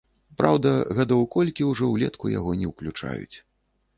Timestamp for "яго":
2.37-2.57